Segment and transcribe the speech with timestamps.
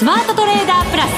[0.00, 1.10] スマートトレーダープラス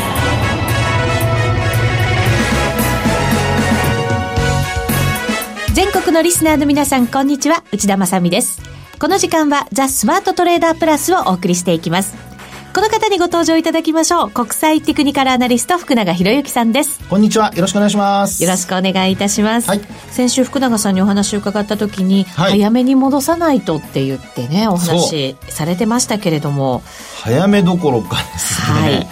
[5.73, 8.61] 全国のリスナーの皆さんこんにちは内田まさです。
[8.99, 12.32] この時間はザ・スマートトレーダープラスをお送りしていきます。
[12.75, 14.31] この方にご登場いただきましょう。
[14.31, 17.07] 国際テクニカルアナリスト、福永博之さんです。
[17.07, 17.53] こんにちは。
[17.55, 18.43] よろしくお願いします。
[18.43, 19.69] よろしくお願いいたします。
[19.69, 26.83] はい、先週、福永さんにお話を伺った時に、はい、早めに戻さないとって言ってね、お話されてましたけれども。
[27.23, 28.81] 早めどころかですね。
[28.81, 29.07] はい。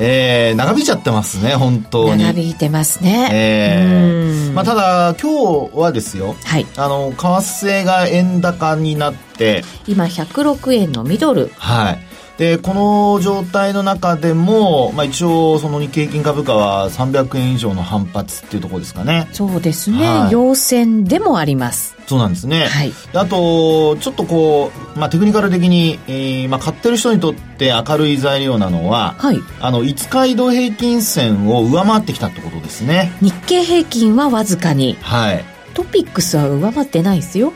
[0.00, 2.22] えー、長引いちゃってますね、本当に。
[2.22, 3.28] 長引いてますね。
[3.32, 11.50] えー、まあ、ただ、今日はですよ、はい、あの、為替が円高になって、今、106円のミドル。
[11.56, 12.09] はい。
[12.40, 19.28] で、この状態の中でも、まあ一応、その日経平均株価は300円以上の反発っていうところですかね。
[19.32, 19.98] そうですね。
[20.08, 21.94] はい、陽線でもあります。
[22.06, 22.64] そうなんですね。
[22.64, 22.94] はい。
[23.12, 29.40] あと、ちょっとこう、まあテクニカル的に、えー、まあ買ってる人にとって明るい材料なのは、はい。
[29.60, 33.12] あの、5日移動平均線を上回ってきたってことですね。
[33.20, 34.96] 日経平均はわずかに。
[35.02, 35.44] はい。
[35.74, 37.52] トピックスは上回ってないですよ。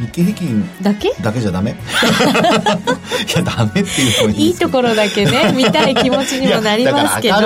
[0.00, 1.12] 日経平均だけ？
[1.20, 1.72] だけじゃダメ？
[1.72, 1.74] い
[3.36, 7.36] やダメっていうのいいいいところだけね 見たい気持ちにもなりますけど。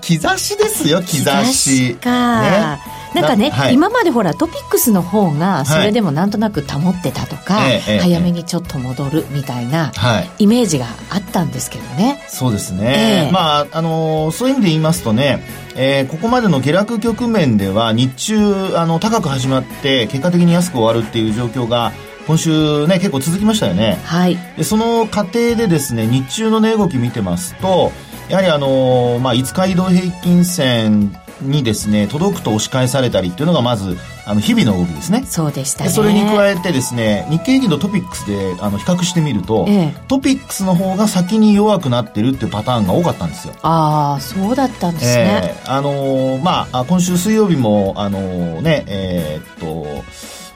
[0.00, 1.94] 兆しですよ兆し。
[1.96, 2.78] か、ね、
[3.14, 9.92] なんかね、はい、今までほらトピックスの方がそれでもなんとなく保ってたとか、はい、早めにちょっと戻るみたいな
[10.38, 15.42] イメージがあったんですけどね、そうですね、えー、まああのー、そういう意味で言いますとね
[15.82, 21.92] えー、ここまでの下落局面では日中あの高く始まって結果的に安く終わるっていう状況が
[22.26, 27.92] 今週ね結構続きましたよね、はい、でその過程でですね日中の値動き見てますと
[28.28, 33.96] やはりあのー、まあ、5日移動平均線にですね届くと押し返されたりっていうのがまず
[34.26, 35.24] あの日々の動きですね。
[35.26, 35.90] そうでしたね。
[35.90, 43.54] それに加えてですね日経平均とトピックスであの比較してみると、ええ、トピックスの方が先に弱くなってるっていうパターンが多かったんですよ。
[43.62, 50.04] ああそうだったんですね、えー、あのー、まあ今週水曜日もあのー、ねえー、っと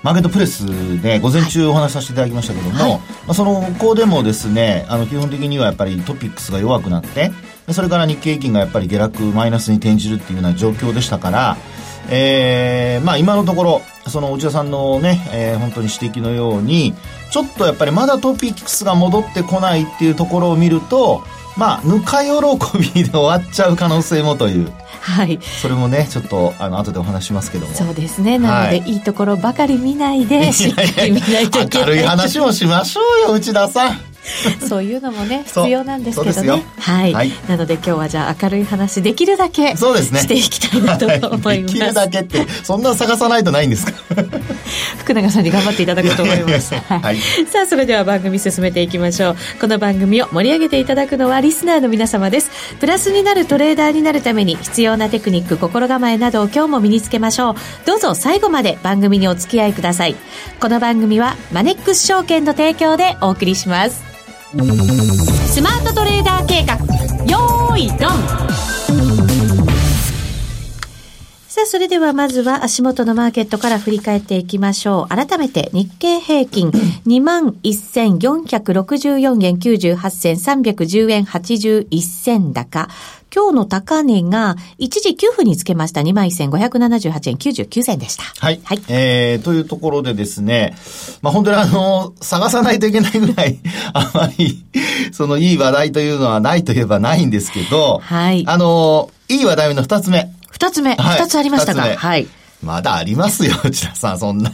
[0.05, 7.33] マーケットプレスで午前中お話しさせていただきましたけども、はい、まあ、そのこでもですねあの基本的にはやっぱりトピックスが弱くなって
[7.72, 11.56] それから日経平均がやっぱり下落マイナスに転じるっていうような状況でしたから、
[12.10, 16.94] えー、まあ今のところ、その内田さんのね、えー、本当に指摘のように、
[17.30, 21.22] ちょっとやっぱりまだトピックスが戻ってこないっていうところを見ると、
[21.56, 24.72] まあ、ぬか喜びで終わっちゃう可能性もという。
[25.00, 25.38] はい。
[25.41, 27.75] それもね、ちょっと、あの、後でお話しますけども。
[27.75, 28.38] そうですね。
[28.38, 31.88] なので、はい、いいところばかり見ないで、しっかり見ないといけない。
[31.88, 34.13] 明るい話もしましょうよ、内田さん。
[34.67, 36.65] そういうのもね必要なんですけどね。
[36.79, 40.21] はい、はい、なので今日はじゃあ明るい話できるだけそうですね。
[40.21, 43.93] していきたいなと思います、はい、できるだけってそんな探さないとないんですか？
[44.99, 46.75] 福永さんに頑張っていただこうと思います。
[46.89, 47.19] はい、
[47.51, 49.37] さあそれでは番組進めていきましょう。
[49.61, 52.51] この番組を盛り上げていただくのはリスナーの皆様です。
[52.81, 57.55] プラスになるトレーダーになるために必要なテクニック心構えなどを今日も身につけましょう。
[57.87, 60.17] どうぞ最後まで番組にお付き合いください。
[60.61, 64.13] この番組はマネックス証券の提供でお送りします
[64.56, 66.76] スマートトレーダー計画。
[67.25, 68.63] よーいドン。
[71.54, 75.10] さあ、それではまずは足元のマーケットから振り返っていきましょう。
[75.15, 76.72] 改めて日経平均
[77.06, 82.88] 21,464円98銭310円81銭高。
[83.32, 88.25] 今日の高値が一時給付につけました21,578円99銭でした。
[88.25, 88.60] はい。
[88.64, 88.82] はい。
[88.88, 90.75] えー、というところでですね、
[91.22, 93.60] まあ本当にあの、探さないといけないぐらい、
[93.94, 94.64] あまり、
[95.12, 98.43] そのいい話題というのはないといえばないんですけど、はい。
[98.44, 100.34] あの、いい話題の二つ目。
[100.64, 101.82] 二つ目、二、はい、つありましたか？
[101.82, 102.26] はい。
[102.62, 104.50] まだありますよ、 内田さん、そんな。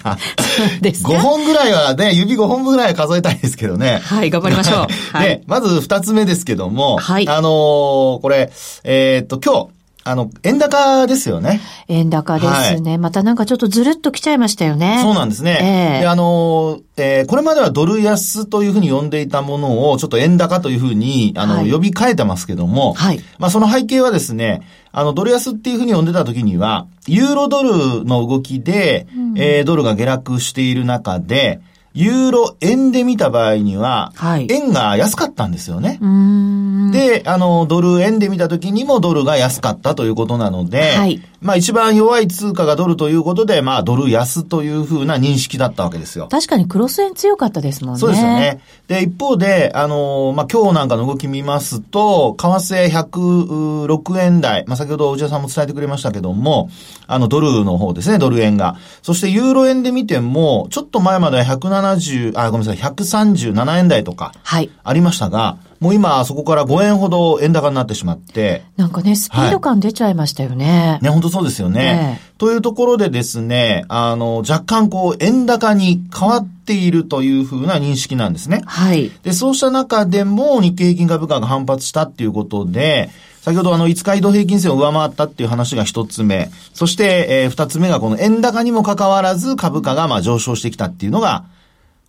[0.81, 4.01] です5本ぐらいはね、指5本ぐらい数えたいですけどね。
[4.05, 4.87] はい、頑張りましょう。
[5.17, 7.29] はい、で、まず二つ目ですけども、はい。
[7.29, 8.51] あのー、これ、
[8.83, 11.61] えー、っと、今日、あの、円高ですよね。
[11.89, 12.93] 円高ですね。
[12.93, 15.01] はい、またなんかちょっとずるっと来ちゃいましたよね。
[15.03, 15.59] そうなんですね。
[15.61, 23.21] えー、で、あの、えー、これまではドル安というふうに呼んでいたものを、ちょっと円高というふうに、あの、はい、呼び替えてますけども、はい。
[23.39, 31.61] まあ、その背景はですね、あの、ドル安っていうふうに呼んでた時には、ユーロドルの動きで、うん、えー、ドルが下落している中で、
[31.93, 35.99] ユーロ円で見た場合には、はい、円が安かったんですよね。
[36.93, 46.29] で、あの、ドル円で見た時にもドルが安かったということなので、はい、まあ一番弱い通貨がドルということで、まあドル安というふうな認識だったわけですよ。
[46.29, 48.01] 確かにクロス円強かったですもんね。
[48.01, 48.61] そうですよね。
[48.89, 56.69] で、一方で、あの、まあ今日なんかの動き見ますと、為替106円台、まあ先ほど内田さんも伝えてくれましたけども、
[57.07, 58.77] あのドルの方ですね、ドル円が。
[59.03, 64.71] そしてユーロ円で見ても、ちょっと前までは107 170、あ、ごめんなさい、137円台とか、はい。
[64.83, 68.65] ありましたが、はい、もう今、そこから5円ほど円高になってしまって。
[68.77, 70.93] なんかね、スピード感出ちゃいましたよね。
[70.93, 71.81] はい、ね、本当そうですよね。
[71.81, 78.63] ねというところでですね、あの、若干こう、円高に変わっているというふうな認識なんですね。
[78.67, 79.11] はい。
[79.23, 83.11] で、そうした中でも日経平均株価が反発したっていうことで、
[83.41, 86.51] 先ほどあの、5日移動平均線を上回ったっていう話が一つ目。
[86.75, 91.45] そして、えー、二つ目がこの円高にもかかわらず株価がまあ上昇してきたっていうのが、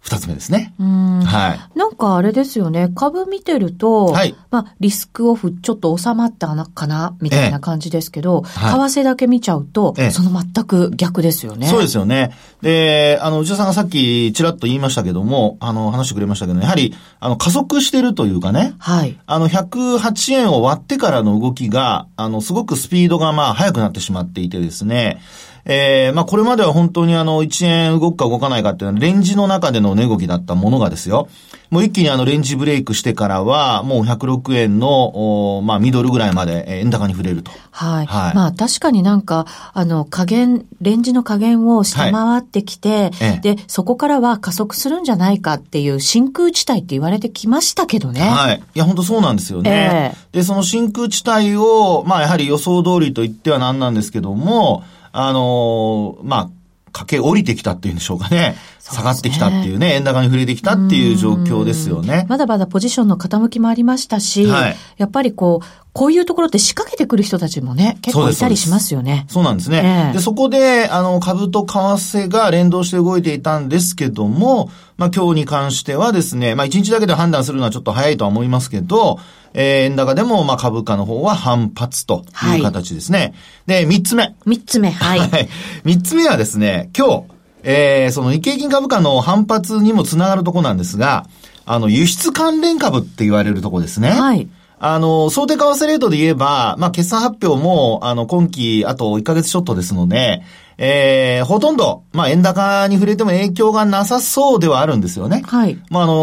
[0.01, 0.73] 二つ目ですね。
[0.79, 1.77] はい。
[1.77, 2.89] なんかあれですよね。
[2.95, 4.35] 株見てると、はい。
[4.49, 11.67] まあ、リスクオフちょっと収まったのかな、みたいな感じですけど、ええ、為替だけ見ちゃうと、え、その全く逆ですよね。
[11.67, 12.35] そうですよね。
[12.63, 18.73] で、あの、内田さんがさっきちらっと言いましたけども、あの、話してくれましたけど、やはり、あの、加速してるというかね。
[18.79, 19.19] はい。
[19.27, 25.21] あの、108円を割ってからの動きが、あの、すごくスピードがまあ、速くなってしまっていてですね、
[25.65, 31.29] えー、まあこれまでは本当にあの、1円動くか動かないかっていうのは、レンジの中での値動きだったものがですよ。
[31.69, 37.51] もう一気にあの、レンジブレイクしてからは、もう106円の、おまあミドルぐらいまで円高に触れると。
[37.71, 38.05] はい。
[38.07, 38.35] はい。
[38.35, 48.21] まあ確かになんか、あの、加減、レンジの加減を下回ってきて、はい、で、そこからは加速するんじゃないかっていう真空地帯って言われてきましたけどね。
[48.21, 48.61] はい。
[48.75, 50.13] いや、本当そうなんですよね。
[50.13, 56.49] えー、で、その真空地帯を、まあやはり予想通りと言ってはなんなんですけども、あのー、まあ、
[56.93, 58.55] 駆け降りてきたっていうんでしょうかね。
[58.91, 62.25] 下がってきたっていうね、円高に触れてきたっていう状況ですよね。
[62.29, 69.25] まだまだポジションの傾きもありましたし、はい、やっぱりこう、こういうところって仕掛けてくる人たちもね、結構いたりしますよね。
[69.27, 69.81] そうなんですね。
[69.83, 79.19] えー、で、そこで、あの、株と為替が連動して動いていたんですけども、まあ今日に関してはですね、まあ一日だけで判断するのはちょっと早いとは思いますけど、
[79.53, 82.23] えー、円高でも、まあ株価の方は反発と
[82.55, 83.33] いう形ですね。
[83.67, 84.33] はい、で、三つ目。
[84.45, 85.49] 三つ目、はい。
[85.83, 87.23] 三つ目はですね、今日、
[87.63, 91.27] えー、その日経金株価の反発にもつながるとこなんですが、
[91.65, 94.09] あの、輸出関連株って言われるとこですね。
[94.09, 94.49] はい。
[94.83, 100.41] あの、想定為替レートで言えば、まあ、決算発表も、あの、今期、あと1ヶ月ちょっとですので、
[100.79, 105.43] えー、ほとんど、まあ、円高に触れても影響がなさそうではあるんですよね。
[105.45, 105.77] はい。
[105.91, 106.13] まあ、あの、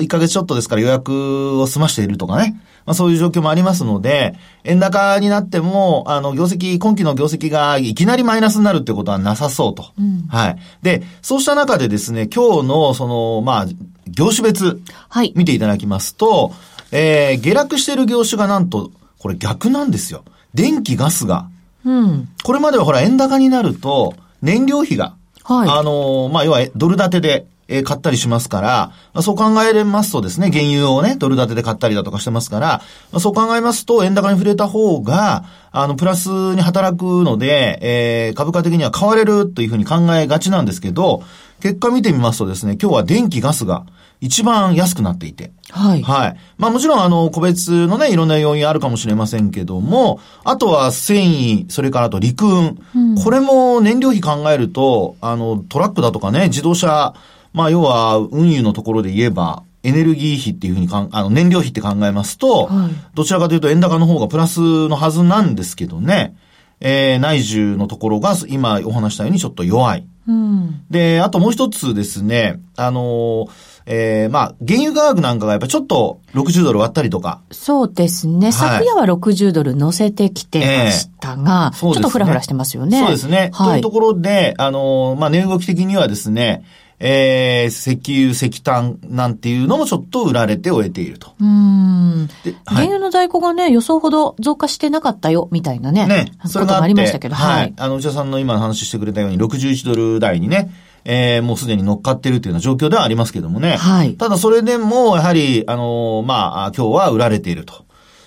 [0.00, 2.58] 1ヶ月ちょっとですから予約を済ましているとかね。
[2.86, 4.34] まあ、そういう状況もありますので、
[4.64, 9.92] 円高になっても、あの、業績、今期の業績がいきなりマイナスになるってことはなさそうと。
[9.98, 10.58] うん、はい。
[10.82, 13.66] で、そうした中でですね、今日の、その、まあ、
[14.06, 15.32] 業種別、はい。
[15.36, 16.52] 見ていただきますと、
[16.92, 20.24] えー、下落している業種がなんと、これ逆なんですよ。
[20.54, 21.48] 電気、ガスが。
[21.84, 22.28] うん。
[22.42, 25.14] これまではほら、円高になると、燃料費が、
[25.44, 25.68] はい。
[25.68, 28.68] あの、まあ、要は、ドル建てで、えー、買ったりしますから、
[29.12, 32.66] まあ、そう考えますとですね、原油をね、ドル建てで買ったりだとかしてますから、
[33.12, 41.22] まあ、そう考えますと、円高に触れた方が、あの、プラスに働くので、えー、株価的には買われるというふうに考えがちなんですけど、
[41.60, 43.84] 結果見てみますとですね、今日は電気、ガスが
[44.20, 45.52] 一番安くなっていて。
[45.70, 46.02] はい。
[46.02, 46.36] はい。
[46.56, 52.78] まあもちろんあの、個別のね、いろんな要因あるかもしれませんけども、あとは繊維、それからあと陸運。
[52.94, 57.14] うん、これも燃料費考えると、あの、トラックだとかね、自動車、
[57.52, 66.36] まあ、要は、運輸のところで言えば、エネルギー費っていうふうにかん、あの、燃料費って考えますと、はい、どちらかというと円高の方がプラスのはずなんですけどね、
[66.80, 70.06] えー、内需のところが今お話したようにちょっと弱い。
[70.26, 73.50] うん、で、あともう一つですね、あのー、
[73.86, 77.40] えー、まあ、原油価格なんかがやっぱちょっと60ドル割ったりとか。
[77.50, 78.46] そうですね。
[78.46, 83.00] はい、昨夜は60ドル乗せてきてましたが、えーね、ちょっとフラフラしてますよね。
[83.00, 83.50] そうですね。
[83.54, 86.62] はい、というところで、あのー、まあ、値動き的にはですね、
[87.00, 91.32] えー、石油、石炭なんていうのもちょっと売られて終えていると。
[91.40, 92.28] うん。
[92.66, 96.06] 原油の在庫がね、予想ほど増加してなかったよ、みたいなね。
[96.06, 96.32] ね。
[96.46, 97.60] それがありましたけど、はい。
[97.60, 97.74] はい。
[97.76, 100.72] あの、内田さんの今の話してくれたように、61ドル台にね、
[101.04, 103.76] えー、もうすでに乗っかってるっていうような状況ではありますけどもね。
[103.76, 104.14] はい。
[104.14, 107.84] ただそれでも、やはり、あのー、まあ、今日は売られていると。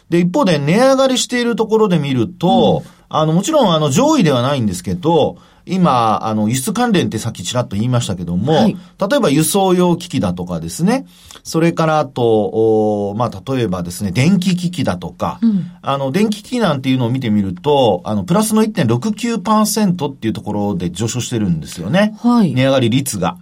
[0.09, 5.37] で、一方で値上がりしているところで見ると、うん、あの、もちろん、あの、上位ではないんですけど、
[5.71, 11.05] 今、あの、輸出関連ってさっきちらっと言いましたけども、はい、例えば輸送用機器だとかですね、
[11.43, 22.17] それからあと、おまあ、例えばですね、電気機器だとか、うん、あの、電気機器なんていうのを見てみると、あの、プラスの1.69%っていうところで上昇してるんですよね。
[22.19, 22.53] はい。
[22.53, 23.37] 値上がり率が。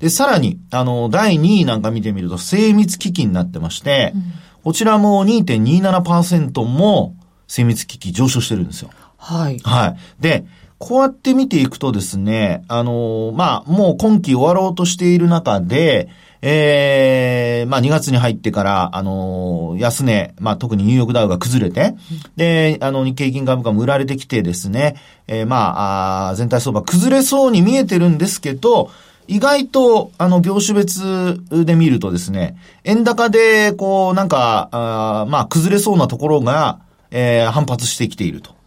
[0.00, 4.22] で、さらに、あの、第2位なんか見てみると、精密機器になってまして、うん、
[4.64, 7.14] こちらも2.27%も
[7.46, 8.90] 精密機器上昇してるんですよ。
[9.16, 9.58] はい。
[9.58, 9.96] はい。
[10.20, 10.44] で、
[10.78, 16.08] こうやって見ていくとですね、あの、まあ、もう今期終わろうとしている中で、
[16.40, 21.96] ええー、まあ2月に入ってから、あの安値、まあ特にニューヨークダウが崩れて、
[22.36, 24.94] で、あの日経平均株価も売られてきてですね、
[25.26, 28.90] えー、まああ、全体相場崩れそうに見えてるんですけど、
[29.26, 36.78] 意外と、あの、業種別で見るとですね、円高で、こう、なんか、あまあ、崩れそうなところが、
[37.10, 38.57] えー、反発してきていると。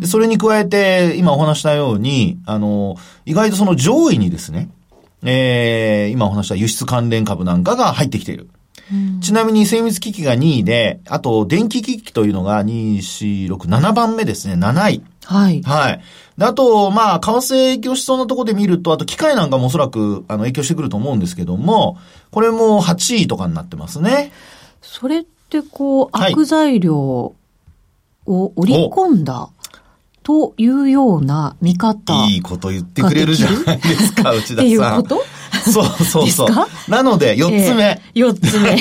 [0.00, 4.70] でそれに加えて、今お話したように、あの、意外とその上位にですね、
[5.22, 8.48] えー、今お話した輸出関連株なんかが入ってきている。
[9.20, 15.02] ちなみに精密機器が2位で、あと電気機器というのが2、4、6、7番目ですね、7位。
[15.24, 15.62] はい。
[15.62, 16.00] はい。
[16.38, 21.98] あと、まあ、為替影響しそうなところで見ると、あと機械なんかもおそらく、あの、影響してくると思うんですけども、
[22.30, 24.30] これも8位とかになってますね。
[24.82, 27.34] それってこう、悪材料
[28.26, 29.50] を織り込んだ、
[30.22, 32.26] というような見方。
[32.26, 34.56] いいこと言ってくれるじゃないですか、内田さん。
[34.56, 35.22] っていうこと？
[35.70, 36.90] そうそうそう。
[36.90, 38.00] なので、四つ目。
[38.14, 38.76] 四、つ目。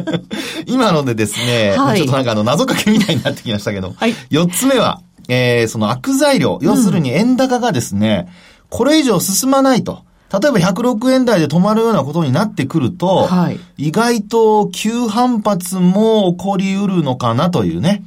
[0.68, 10.02] 今のでですね、はい、ちょっとなんかあの、謎かけみたいになってきましたけど、はい、四つ目は、えー、その悪材料、要するに円高がですね、うん、これ以上進まないと。
[10.30, 18.02] 例えば106円台で止まるようなことになってくると、はい、意外と急反発も起こりうるのかなというね。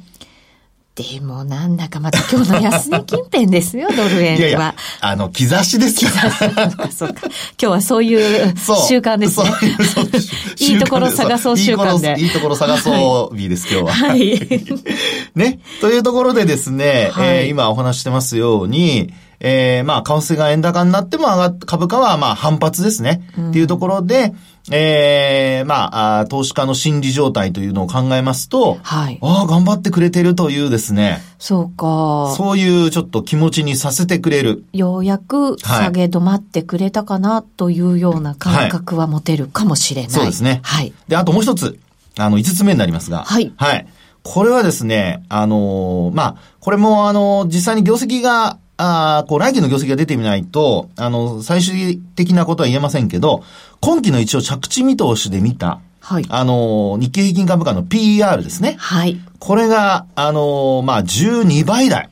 [0.98, 4.38] でもなんだかまた今日の安値近辺ですよ、ドル円は。
[4.38, 6.10] いやいや、あの、兆しですよ。
[6.10, 6.92] 兆し。
[6.92, 7.20] そうか。
[7.22, 9.46] 今日はそういう習慣ですね。
[10.66, 12.20] いう いいところ探そう習慣で。
[12.20, 13.92] いいところ探そう日です、今日は。
[13.92, 14.40] はい。
[15.36, 15.60] ね。
[15.80, 23.22] というところでですね、はい、えー、今お話してますように、えー、まあ、為替が円高になっても上がっ、株価はまあ反発ですね。
[23.36, 24.34] うん、っていうところで、
[24.70, 29.18] ええー、まあ投資家の心理状態というのを考えますと、はい。
[29.22, 31.20] ああ、頑張ってくれてるというですね。
[31.38, 32.34] そうか。
[32.36, 34.64] そういうちょっと気持ちにさせてくれる。
[34.72, 40.10] ようやく下げ止まってくれたかなというような感覚は持てるかもしれない。
[40.10, 40.60] はい、そうですね。
[40.64, 40.92] はい。
[41.06, 41.78] で、あともう一つ、
[42.18, 43.24] あの、五つ目になりますが。
[43.24, 43.52] はい。
[43.56, 43.86] はい。
[44.24, 53.42] これはですね、あのー、まあ、これもあのー、実際に業績があこう、来期の業績が出てみないと、あの、最終的なことは言えませんけど、
[53.80, 56.26] 今期の一応着地見通しで見た、はい。
[56.28, 58.76] あの、日経平均株価の PER ですね。
[58.78, 59.20] はい。
[59.40, 62.08] これが、あの、まあ、12倍台。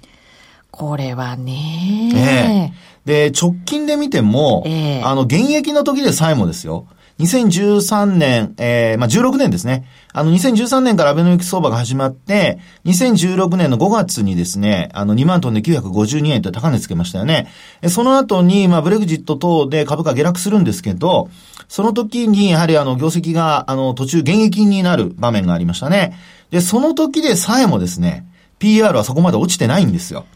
[0.73, 2.73] これはね、え
[3.07, 3.31] え。
[3.31, 6.87] で、直近で見ても、ええ、あの、現役の時でさえもですよ。
[7.19, 9.87] 2013年、えー、まあ、16年ですね。
[10.13, 17.49] あの、2013年からアベノミクス相場が始まって、2016年の5月にですね、あの、2万トンで952円と高値つけましたよね。
[17.89, 21.31] その後に、まあ、ブレグジット等で株価下落するんですけど、
[21.69, 26.19] その時に、やはりあの、業績が、あの、途中減益になる場面がありましたね。
[26.51, 28.27] で、その時でさえもですね、
[28.59, 30.27] PR はそこまで落ちてないんですよ。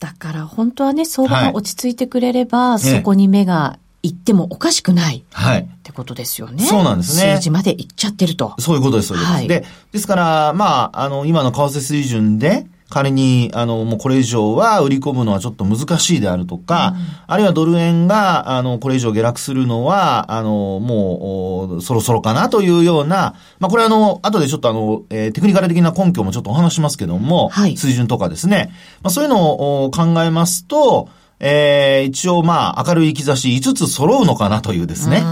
[0.00, 5.24] だから本当はね、相場が落ち着いてくれれば、はい、そこに目が行ってもおかしくない。
[5.32, 5.68] はい。
[5.92, 6.64] ってことですよね。
[6.64, 7.36] そうなんですね。
[7.36, 8.54] 数字まで行っちゃってると。
[8.58, 9.40] そういうことです、そういうことです。
[9.40, 28.70] はい、で、ですから、まあ、あの、今の為替水準で、仮に、あの、もうこれ以上は売り込むのはちょっと難しいであるとか、うん、あるいはドル円が、あの、これ以上下落するのは、あの、もう、そろそろかなというような、まあ、これあの、後でちょっとあの、えー、テクニカル的な根拠もちょっとお話しますけども、はい、水準とかですね。
[29.02, 31.08] まあ、そういうのを考えますと、
[31.44, 35.24] えー、一応まあ、明るい兆し5つ揃うのかなというですね。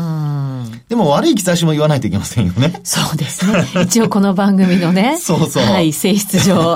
[0.91, 2.81] でも悪い兆しも言わないといけませんよね。
[2.83, 3.65] そうですね。
[3.85, 5.19] 一応この番組のね。
[5.23, 5.65] そうそう。
[5.65, 6.75] はい、性質上。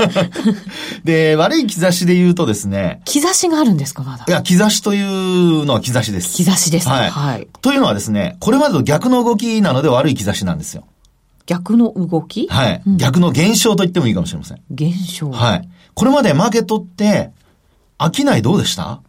[1.03, 3.01] で、悪い兆しで言うとですね。
[3.07, 4.25] 兆しがあるんですか、まだ？
[4.29, 6.45] いや、兆しというのは兆しです。
[6.45, 7.11] 兆しです、はい。
[7.11, 7.49] はい。
[7.61, 10.85] というのはですね、これまでと逆の動きなので悪い兆しなんですよ。
[11.47, 12.47] 逆の動き？
[12.49, 14.61] はい、うん、逆の現象と言ってもいいかもしれません。
[14.73, 15.69] 現象はい。
[15.95, 17.33] これまでマーケットって、
[17.99, 19.01] 飽きないどうでした？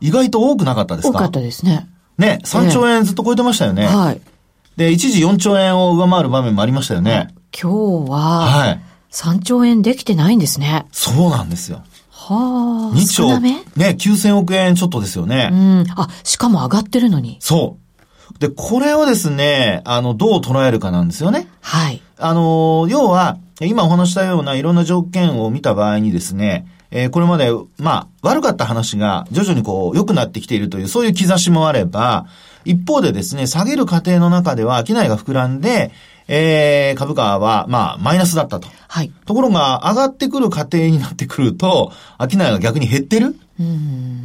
[0.00, 1.18] 意外と多くなかったですか？
[1.18, 1.86] 多かったですね。
[2.16, 3.84] ね、3兆円ずっと超えてましたよね。
[3.84, 4.20] はい。
[4.76, 7.28] で、一時4兆円を上回る場面もありましたよね。
[7.50, 8.80] 今日は、はい。
[9.10, 10.86] 3兆円できてないんですね。
[10.92, 11.82] そうなんですよ。
[12.10, 12.96] はあ。
[12.96, 13.40] 2兆。
[13.40, 15.48] ね、9000億円ちょっとですよね。
[15.50, 15.86] うん。
[15.96, 17.38] あ、しかも上がってるのに。
[17.40, 17.78] そ
[18.34, 18.38] う。
[18.38, 21.48] で、これをですね、あの、どう捉えるかなんですよね。
[21.62, 22.02] はい。
[22.18, 32.26] あの、要は、今お話したようないろんな条件を見た場合にですね、えー、これまで、まあ、悪かった話が徐々にこう、良くなってきているという、そういう兆しもあれば、
[32.66, 35.92] 一方でですね、下げる過程の中では、商いが膨らんで、
[36.28, 38.68] えー、株価は、まあ、マイナスだったと。
[38.88, 39.12] はい。
[39.26, 43.36] ところが、上がってくる過程になってくると、商いが逆に減ってる？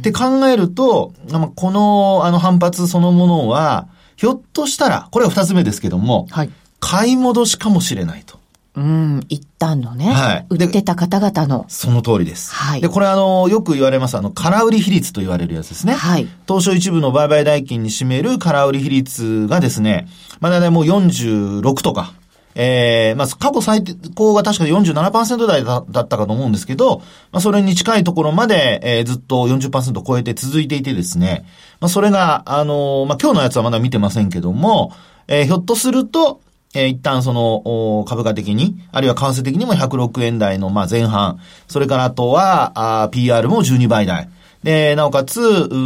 [0.02, 1.14] て考えると、
[1.54, 6.50] この、あの、反発そのものは、ひょっとしたら、これは二つ目ですけども、はい。
[6.80, 8.41] 買い戻しかもしれないと。
[8.74, 10.06] うん、一旦のね。
[10.06, 10.46] はい。
[10.48, 11.66] 売ってた方々の。
[11.68, 12.54] その通りです。
[12.54, 12.80] はい。
[12.80, 15.92] で、これあの、よく言われます、あの、空売り比率と言われるやつですね。
[15.92, 16.26] はい。
[16.48, 20.08] 東証一部の売買代金に占める空売り比率がですね、
[20.40, 22.14] まあ、だいたいもう46とか、
[22.54, 23.82] えー、まあ、過去最
[24.14, 26.98] 高が確か47%台だったかと思うんですけど、
[27.30, 31.44] まあ、それに近いところまで、えー、ずっと40%を超えて続いていてですね、
[31.80, 34.92] まあ、それが、あのー、まあ、今日のやつはまだ見てませんけども、
[35.28, 36.40] えー、ひょっとすると、
[36.74, 41.38] えー、一旦その、株価的に、あるいは為替的にも106円台の、まあ、前半、
[41.68, 44.28] それからあとは、PR も12倍台。
[44.62, 45.40] で、なおかつ、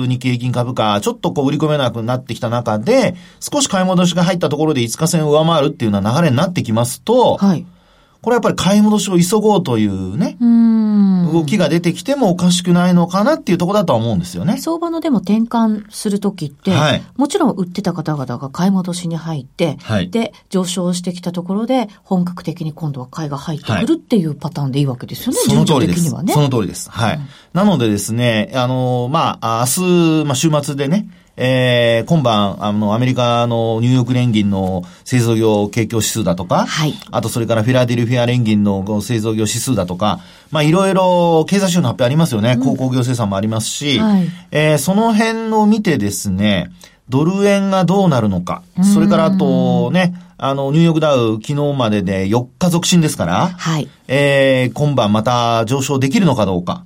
[0.06, 7.66] 日経平均株価、ちょっとこう売り込めなくなってきた中で、少し買い戻しが入ったところで5日線を上回るっていうような流れになってきますと、はい。
[8.26, 14.58] これやっぱり買い戻しを急ごうというね、う動きが出てきてもおかしくないのかなっていうところだとは思うんですよね。
[14.58, 26.12] 相場のでも転換するときって、はい、もちろん売ってた方々が買い戻しに入って、はい、で、上昇してきたところで本格的に今度は買いが入ってくるっていうパターンでいいわけですよね、その通りです。
[26.24, 26.90] ね、その通りです。
[26.90, 27.14] はい。
[27.14, 36.94] うん、なのでですね、あの、まあ、明日、まあ、週末でね、えー、今晩、あの、アメリカのニューヨーク連銀の製造業景況指数だとか、はい。
[37.10, 42.56] あとそれからフィラデルフィア連銀の製造業指数だとか、まあいろいろ経済指標の発表ありますよね。
[42.56, 46.70] 鉱工業生産もありますし、はい、えー、その辺を見てですね、
[47.08, 48.62] ドル円がどうなるのか、
[48.94, 53.88] それからあとね、あの、ニューヨークダウ昨日までで4日続伸ですから、はい。
[54.08, 56.84] えー、今晩また上昇できるのかどうか。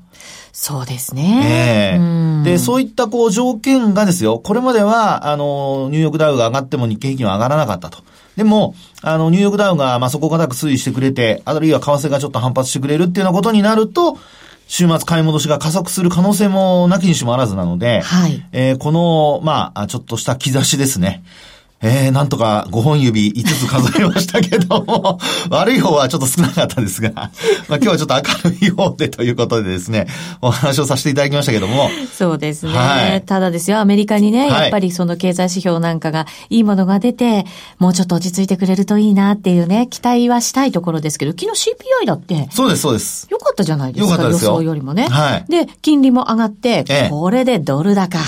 [0.52, 1.40] そうですね。
[1.44, 7.98] ええー、で、そういったこう条件がですよ、これまでは、あの、ニューヨークダウが上がっても日経平均は上がらなかったと。
[8.36, 14.18] でも、あの、ニューヨークダウが、まあ、底堅く推移してくれて、あるいは為替がちょっと反発してくれるっていうようなことになると、
[14.66, 18.46] 週末買い戻しが加速する可能性もなきにしもあらずなので、はい。
[18.52, 21.24] えー、この、まあ、ちょっとした兆しですね。
[21.82, 25.18] えー、なんとか5本指5つ数えましたけども、
[25.48, 27.30] 悪い方はちょっと少なかったですが、 まあ
[27.76, 30.06] 今日はちょっと明るい方でということでですね、
[30.42, 31.88] お話をさせていただきましたけども。
[32.12, 32.72] そうですね。
[32.72, 37.46] はい、ただですよ、アメリカにね、やっぱりその経済指標なんかがいいものが出て、
[37.78, 42.48] もうちょっと落ち着いてくれるといいなっていうね、期待はしたいところですけど、昨日 CPI だって。
[42.50, 43.26] そうです、そうです。
[43.30, 45.08] よかったじゃないですか、よかったです予想よりもね。
[45.08, 45.44] はい。
[45.48, 48.18] で、金利も上がって、ええ、これでドル高。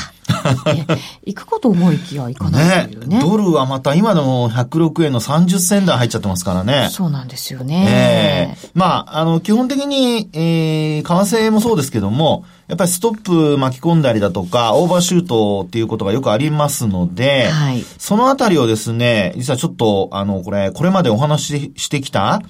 [1.25, 3.19] 行くかと思いきや行かないというね。
[3.19, 6.89] ねドルはまた今でも106円の30銭台入っちゃってますからね。
[6.91, 7.87] そうなんですよね。
[7.89, 22.41] えー、まあ、あの、基本的に、えー、為替もそうですけども、やっぱりストップ巻き込んだりだとか、オーバーシュートっていうことがよくありますので、はい、そのあたりをですね、実はちょっと、あの、これ、これまでお話ししてきた、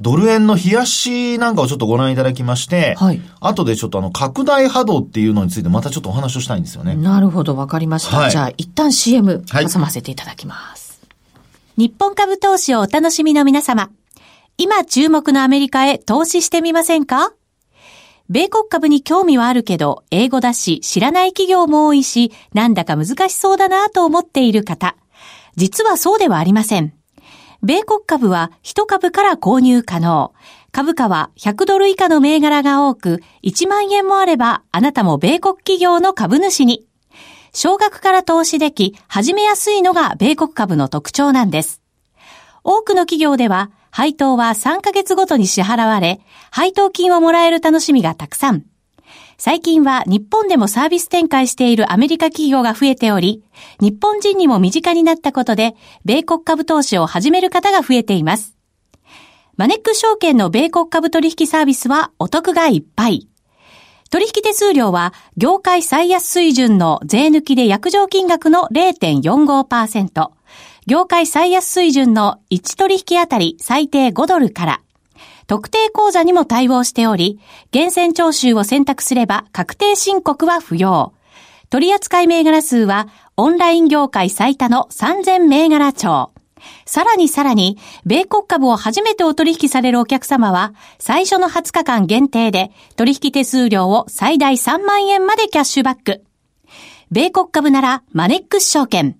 [0.00, 3.20] ドル円の冷やしなんかをちょっとご覧いただきまして、はい。
[3.40, 6.94] 後でちょっとあの、拡大波動っていうのについてまたちょっとお話をしたいんですよね。
[6.94, 8.16] なるほど、わかりました。
[8.16, 11.08] はい、じゃあ、一旦 CM 挟ませていただきます、は
[11.78, 11.82] い。
[11.88, 13.90] 日本株投資をお楽しみの皆様。
[14.58, 17.32] 今注目のアメリカへ投資してみませんか？
[18.28, 24.96] 米国株に興味はあるけど、英語だし、知らない企業も多いし、なんだか難しそうだなと思っている方。
[25.56, 26.92] 実はそうではありません。
[27.62, 30.32] 米国株は1株から購入可能。
[30.72, 36.86] 株価は100ドル以下の銘柄が多く、1万円もあればあなたも米国企業の株主に。
[37.52, 41.82] 少額から投資でき、始めやすいのが米国株の特徴なんです。
[42.64, 46.20] 多くの企業では、配当は3ヶ月ごとに支払われ、
[46.50, 48.64] 配当金をもらえる楽しみがたくさん。
[49.42, 53.42] 最近は日本でもサービス展開しているアメリカ企業が増えており、
[53.80, 55.74] 日本人にも身近になったことで、
[56.04, 58.54] 米国株投資を始める方が増えています。
[59.56, 63.28] マネック証券の米国株取引サービスはお得がいっぱい。
[64.10, 70.28] 取引手数料は業界最安水準の税抜きで約定金額の0.45%、
[70.86, 74.82] 業界最安水準の1取引あたり最低5ドルから、
[75.50, 77.40] 特定口座にも対応しており、
[77.72, 81.12] 厳選徴収を選択すれば確定申告は不要。
[81.70, 86.30] 取扱銘柄数はオンライン業界最多の3000銘柄帳。
[86.86, 96.22] さらにさらに、米国株を初めてお取引されるお客様は、最初の20日間限定で、取引手数料を最大3万円までキャッシュバック。
[97.10, 99.16] 米国株なら、マネックス証券。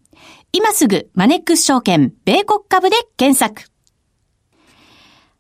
[0.53, 3.69] 今すぐ、マネックス証券、米国株で検索。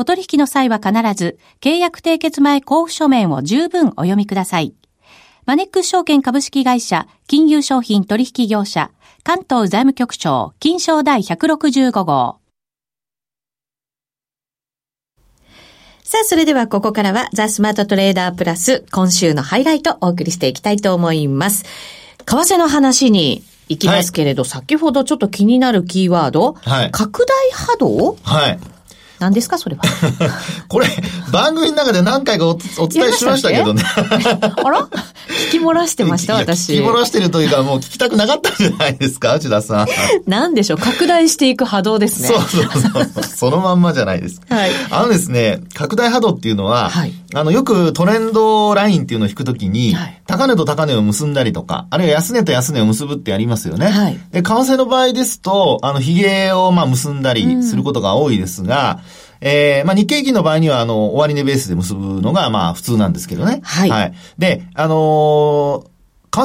[0.00, 4.72] お取引の際は必ず、契約締結前交付書面を十分お読みください。
[5.44, 8.92] マネックス証券株式会社、金融商品取引業者、
[9.24, 12.38] 関東財務局長、金賞第165号。
[16.02, 21.64] さあ、それではここからはザ・スマートトレーダープラス今週のハイライトをお送りしていきたいと思います。
[22.24, 28.16] 為替の話に行きますけれど、はい、先ほどちょっと気になるキーワード、はい、拡大波動？
[28.22, 28.58] はい。
[29.20, 29.82] 何ですかそれは。
[30.68, 30.88] これ、
[31.30, 33.82] 番組の中で何回かおお伝えしましたけどね。
[33.84, 34.88] あら？
[35.48, 36.72] 聞き漏らしてました私。
[36.72, 39.86] 聞き漏らしてるというか、もう聞きたくなかったんじゃないですか内田さん。
[40.26, 40.78] 何でしょう？
[40.78, 42.28] 拡大していく波動ですね。
[42.28, 43.24] そうそうそう。
[43.24, 44.54] そのまんまじゃないですか。
[44.54, 44.70] はい。
[44.90, 53.88] あのですね、拡大波動っていうのは、はい、あの、よくトレンドラインっていうのを引くときに、はい、高値と高値を結んだりとか、あるいは安値と安値を結ぶってやりますよね。
[53.90, 54.18] はい。
[54.32, 59.09] で、為替の場合ですと、あの、髭をまあ結んだりすることが多いですが、うん
[59.40, 63.60] えー、まあ、日経金の場合には、あの、終値ベースで結ぶのが、まあ、普通なんですけどね。
[63.62, 63.90] はい。
[63.90, 64.14] はい。
[64.38, 65.82] で、あのー、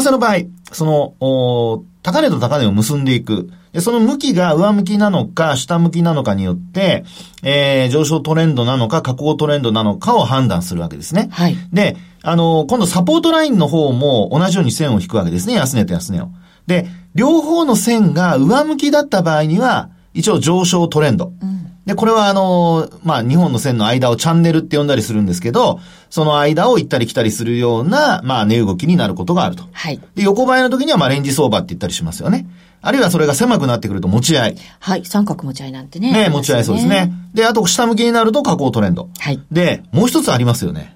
[0.01, 0.37] 為替の場合、
[0.71, 3.49] その、お高値と高値を結んでいく。
[3.73, 7.03] で、その向きが上向きなのか、下向きなのかによって、
[7.43, 11.27] えー、上昇トレンドなのか、下降トレンドなのかを判断するわけですね。
[11.31, 11.57] はい。
[11.73, 15.55] で、あの今度サポートラインの方も同じように線を引くわけですね。
[15.55, 16.29] 安値と安値を。
[16.67, 21.33] で、両方の線が上向きだった場合には、一応上昇トレンド。
[21.41, 21.54] うん
[21.85, 29.63] で、これはあの、まあ、日本の線の間をチャンネルって呼んだりするんですけど、その間を行ったり来たりするような、まあ、値動きになることがあると。
[29.71, 30.01] はい。
[30.15, 32.47] で、横ばいの時には、まあ、レンジ相場って言ったりしますよね。
[32.81, 34.57] あるいはそれが狭くなってくると持ち合い。
[34.79, 35.05] はい。
[35.05, 36.11] 三角持ち合いなんてね。
[36.11, 37.11] ね、持ち合いそうですね。
[37.33, 39.09] で、あと下向きになると下降トレンド。
[39.17, 39.41] はい。
[39.51, 40.95] で、もう一つありますよね。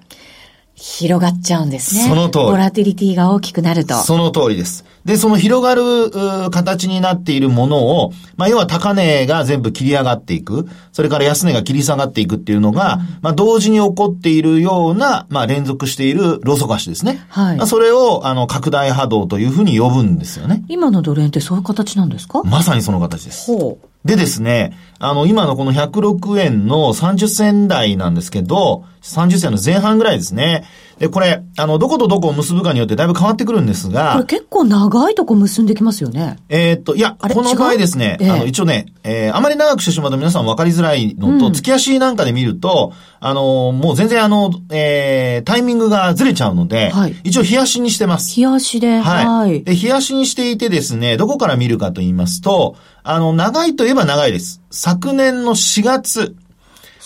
[0.76, 2.04] 広がっちゃうんですね。
[2.08, 2.44] その通り。
[2.46, 3.94] ボラティリティが大きくなると。
[3.98, 4.84] その通りです。
[5.04, 17.24] で、その広がる形になっているものを、まあ、要は高値が全部切り上がっていく、それから安値が切り下がっていくっていうのが、うん、まあ、同時に起こっているような、まあ、連続しているローソク足ですね。
[17.28, 17.56] はい。
[17.56, 20.64] まあ、それを、あの、拡大波動というふうに呼ぶんですよね。
[20.68, 22.42] 今のドル円ってそういう形なんですか？
[22.44, 23.46] まさにその形です。
[23.46, 23.86] ほう。
[24.02, 30.64] でですね、あの、今のこの106円の30銭台なんですけど、30銭の前半ぐらいですね。
[31.00, 34.12] で、これ、あの、どことどこを結ぶかによってだいぶ変わってくるんですが。
[34.12, 36.36] これ結構長いとこ結んできますよね。
[36.50, 48.34] えー、っと、いや、この場合ですね、えー、あの、一応ね、えー、あまり長くしてしまうと皆さん分かりづらいのと、うん、月足なんかで見ると、あの、もう全然あの、えー、タイミングがずれちゃうので、はい、一応日足にしてます。
[48.34, 49.26] 日足で、はい。
[49.26, 49.64] はい。
[49.64, 54.60] で、日足にしていてですね、どこから見るかと言いますと、あの、長いといえば長いです。
[54.70, 56.36] 昨年の4月、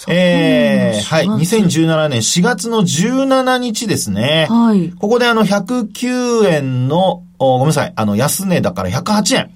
[0.08, 1.26] ええー、はい。
[1.26, 4.46] 2017年4月の17日ですね。
[4.50, 4.90] はい。
[4.90, 7.92] ここであの、109円の、ごめんなさい。
[7.94, 9.50] あの、安値だから108円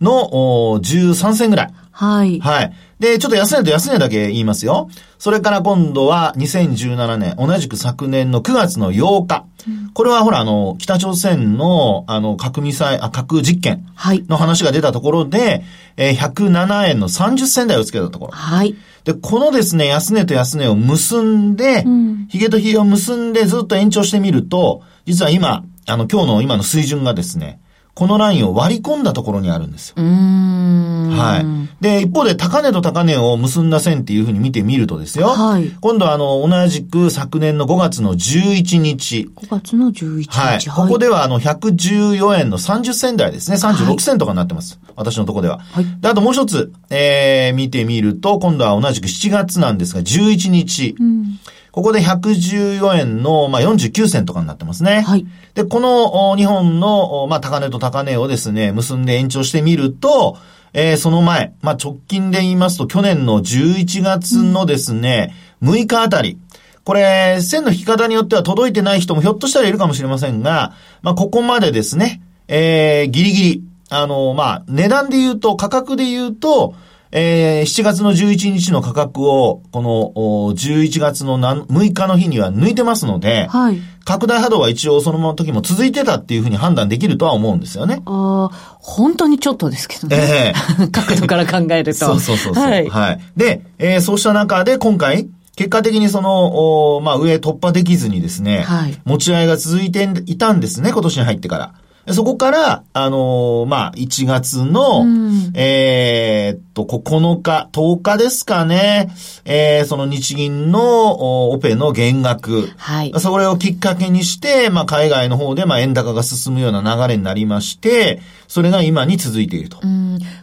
[0.00, 1.74] の、うん、13銭ぐらい。
[1.90, 2.40] はい。
[2.40, 2.72] はい。
[2.98, 4.88] で、ちょっと安値と安値だけ言いますよ。
[5.18, 9.44] それから今度は2017年、同じく昨年の9月の8日。
[9.66, 13.86] うん、これはほら、あの、北朝鮮の、あの、核ミサイあ、核実験
[14.28, 15.64] の話が出たところで、はい、
[15.96, 18.32] えー、107円の30銭台をつけたところ。
[18.32, 18.74] はい。
[19.04, 21.84] で、このですね、安値と安値を結んで、
[22.28, 27.60] ヒゲとヒゲを結んでずっと延長してみると、実は今、あの、今日の今の水準がですね、
[27.94, 29.94] このラインを割り込んだところにあるんですよ。
[30.02, 31.82] はい。
[31.82, 35.28] で、一方で高値と高値を結んだ線っていうふうに見てみるとですよ。
[35.28, 35.70] はい。
[35.80, 39.30] 今度はあの、同じく昨年の5月の11日。
[39.36, 40.28] 5月の11日。
[40.28, 40.88] はい。
[40.88, 43.56] ここではあの、114円の30銭台ですね。
[43.56, 44.80] 36銭とかになってます。
[44.82, 45.58] はい、私のとこでは。
[45.58, 45.84] はい。
[46.00, 50.96] で、あともう一つ、えー、見てみると、今度は同じく7月なんですが、11日。
[50.98, 51.38] うん
[51.74, 55.00] ここで114円の、まあ、49銭とかになってますね。
[55.00, 55.26] はい。
[55.54, 60.38] で、この日本の、まあ、高値と高値をですね、結んで延長してみると、
[60.72, 66.38] えー、その前、まあ、直近で言いますと、去年の11月のですね、うん、6日あたり、
[66.84, 76.76] これ、線の引き方によっては届いてない人もひょっとしたらいるかもしれませんが、まあ、ここまでですね、えー、ギリギリ、あの、まあ、値段で言うと、価格で言うと、
[77.16, 83.80] えー、7月の11日の価格を、この、11月の6日の日には抜いてますので、はい。
[84.04, 88.02] 拡大波動は一応その時も続いてたっていうふうに判断できるとは思うんですよね。
[88.04, 90.16] ああ、本当にちょっとですけどね。
[90.16, 92.04] ええー、 角度から考えると。
[92.04, 92.64] そうそうそうそう。
[92.64, 92.88] はい。
[92.88, 93.20] はい。
[93.36, 101.74] で、えー、そうした中で今回、結果的にその、まあ、上突破できずにですね、はい、持ち合いが続いていたんですね、今年に入ってから。
[102.12, 109.10] そこから、あのー、まあ、1月の、うん、えー、っと、9日、10日ですかね、
[109.46, 112.68] えー、その日銀のオペの減額。
[112.76, 113.12] はい。
[113.18, 118.20] それをきっかけにして、まあ、海外の方で、まあ、円高が進むような流れになりまして、
[118.54, 119.78] それが今に続いていると。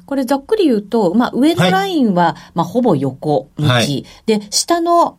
[0.06, 5.17] これざっくり言うと、まあ上のラインは、はい、まあほぼ横向き、はい、で、下の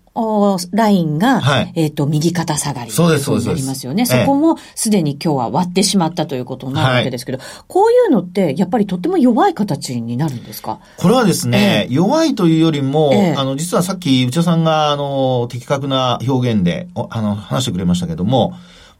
[0.73, 3.49] ラインが、はい、えっ、ー、と、右肩下がりそうです、そうです。
[3.49, 4.05] なりますよね。
[4.05, 10.81] そこもすでに今日は割ってしまったということになるわけですけど、はい、こういうのって、やっぱりとっても弱い形になるんですか？
[10.99, 18.53] これはですね、えー、弱いというよりも、えー、あの、実はさっき内田さんが、あの、的確な表現で、あの、話してくれましたけども、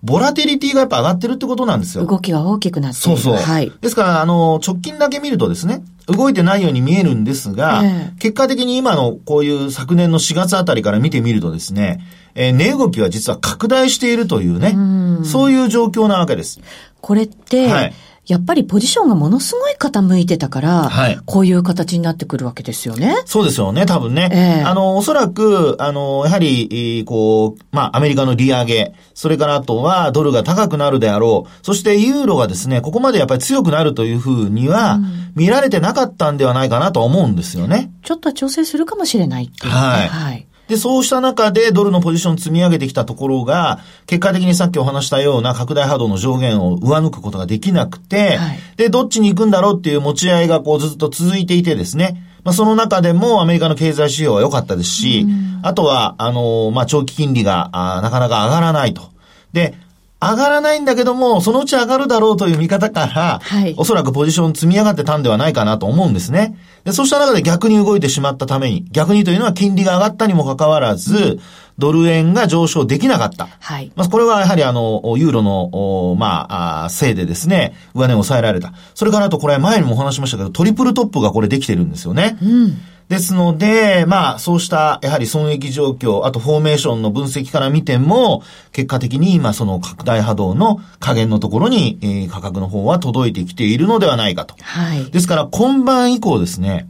[0.03, 2.05] ボラティリティがやっぱ上がってるってことなんですよ。
[2.05, 3.37] 動きが大きくなってそうそう。
[3.37, 3.73] はい。
[3.81, 12.01] ですから、あの、直近だけ見るとですね、動いてないように見えるんですが、えー、結果的に今のこういう昨年の4月あたりから見てみるとですね、
[12.35, 14.75] えー、値動きは実は拡大しているというね、
[15.21, 16.61] うそういう状況なわけです。
[17.01, 17.95] これって、はい
[18.27, 23.17] やっぱりポジションがものすごい傾いてたから、はい、こういう形になってくるわけですよね。
[23.25, 24.29] そうですよね、多分ね。
[24.33, 35.01] えー、あの、おそらく、あの、やはり、こう、まあ、アメリカの利上げ、それからあとはドルが高くなるであろう、そしてユーロがですね、ここまでやっぱり強くなるというふうには、
[35.35, 37.91] 見られてなかったんではないかなと思うんですよね。
[38.05, 40.09] ちょっと調整するかもしれないっていう、ね、はい。
[40.09, 55.27] はいで、そうした中でドルのポジション積み上げてきたところが、結果的にさっきお話したような拡大波動の上限を上抜くことができなくて、はい、で、どっちに行くんだろうっていう持ち合いがこうずっと続いていてですね、まあ、その中でもアメリカの経済指標は良かったですし、
[55.63, 59.11] あとは、あの、まあ、長期金利があなかなか上がらないと。
[59.53, 59.75] で、
[60.23, 66.57] 上がらないんだけども、そのうち上がるだろうという見方から、はい、おそらくポジション積み上がってたんではないかなと思うんですね。
[66.85, 71.41] で、そうした中で逆に動いてしまったために、逆にというのは金利が上がったにもかかわらず、
[71.79, 73.49] ドル円が上昇できなかった。
[73.59, 73.91] はい。
[73.97, 78.73] まあ、これはやはりあの、ユーロの、まあ、せいでですね、上値を抑えられた。
[78.95, 82.39] それからあとこれ前にもお話しましたけど、トリプルトップがこれできてるんですよね。
[82.43, 82.79] うん。
[83.09, 94.55] ですので、まあ、そうした、やはり損益状況、あとフォーメーションの分析から見ても、結果的に今その拡大波動の加減のところに、えー、価格の方は届いてきているのではないかと。
[94.63, 95.11] はい。
[95.11, 96.89] ですから、今晩以降ですね、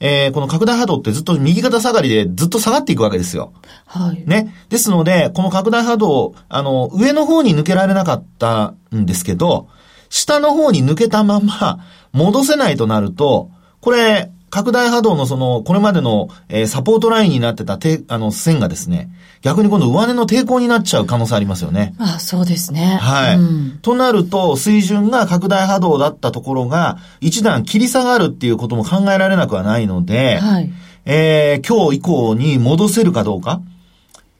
[0.00, 3.52] えー、この拡大波動ってずっと右肩下がりでずっと下がっていくわけですよ。
[3.84, 4.24] はい。
[4.26, 4.54] ね。
[4.70, 9.68] ですので、この拡大波動、あの、上の方に抜けられなかったんですけど、
[10.08, 11.80] 下の方に抜けたまま
[12.12, 19.08] 戻せないとなると、これ、拡大波動のその、これまでの、えー、サポートラインになってたて、あの、線がですね、
[19.42, 21.94] 逆に今度上値の抵抗になっちゃう可能性ありますよね。
[21.98, 22.98] あそうですね。
[23.00, 23.36] はい。
[23.36, 30.70] うん、となると、水準が拡大波動だったところが、一段切り下がるっていうことも考えられなくはないので、はい。
[31.06, 33.62] えー、今日以降に戻せるかどうか。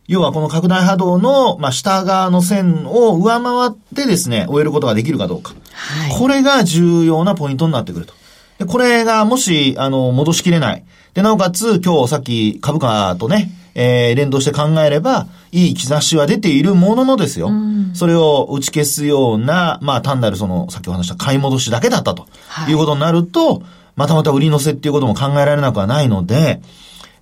[0.08, 5.54] 要はこの拡大波動の、まあ、下側の線を上回ってですね、終えることができるかどうか。
[5.72, 6.18] はい。
[6.18, 8.19] これが重要なポイントになってくると。
[8.60, 10.84] で、これがもし、あの、戻しきれない。
[11.14, 17.48] で、なおかつ、今日さっき株価とね、えー、連動して考えれば、いい兆しは出ているもののですよ。
[17.48, 22.26] うん、それを打ち消すような、まあ単なるその、さっきお話した買い戻しだけだったと、
[22.68, 23.62] い、うことになると、
[23.96, 26.60] またまた売り乗せっていうことも考えられなくはないので、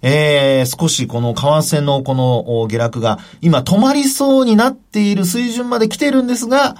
[0.02, 6.76] えー、少しこの為替のこの下落が今止まりそうになっている水準まで来てるんですが、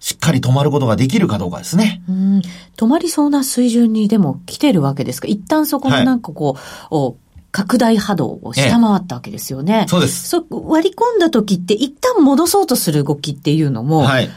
[0.00, 2.02] しっかり止まることができるかどうかですね。
[2.08, 2.42] うん。
[2.76, 5.28] 止まりそうな水準にでも来てるわけですか？
[5.28, 6.56] 一旦そこのなんかこ
[6.90, 7.14] う、はい、
[7.52, 9.80] 拡大波動を下回ったわけですよね。
[9.82, 10.28] ええ、そうです。
[10.28, 14.30] そ、割り込んだ時って一旦戻そうとする動きっていうのも、はい。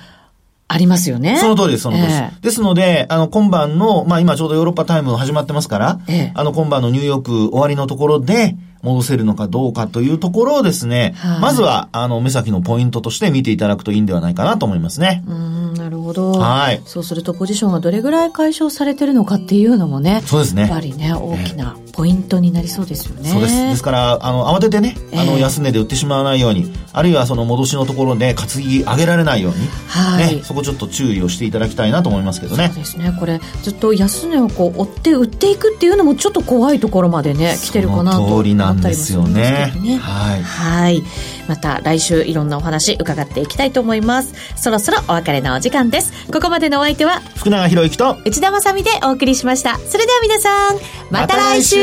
[0.74, 1.38] ありますよね。
[1.38, 2.24] その通りです、その通りです。
[2.24, 15.24] えですので、あの、今晩の、まあ今ちょうどヨーロッパタイム始まってますから、ええ、あの、今晩のニューヨーク終わりのところで、戻せるのかどうかというところをですね、はい、まずは、あの、目先のポイントとして見ていただくといいんではないかなと思いますね。
[15.26, 16.34] うん、なるほど。
[16.34, 16.82] はい。
[16.86, 20.64] そうすると、ポジションがどれぐらい解消されてるのかっていうのもね、そうですね。
[20.64, 23.30] やっぱりね、大きなポイントになりそうですよね。
[23.30, 23.54] そうです。
[23.54, 30.38] ですから、あの、慌ててね、あの、安値で売ってしまわないように、あるいはその戻しのところで担ぎ上げられないように、はい。
[30.38, 32.68] ね、そこちょっと注意をしていただきたいなと思いますけどね。
[32.70, 33.16] そうですね。
[33.20, 39.82] これ、ずっと安値をこう、追って売っていくっていうのもちょっと怖いところまでね、来てるかなと思ったりもするんですね。
[39.84, 39.98] ね。
[39.98, 40.42] はい。
[40.42, 41.04] はい。
[41.48, 44.34] また来週いろんなお話伺っていきたいと思います。
[44.56, 46.12] そろそろお別れのお時間です。
[46.32, 49.78] ここまでのお相手は、福永博之と内田まさみでお送りしました。
[49.78, 50.78] それでは皆さん、
[51.12, 51.83] また来週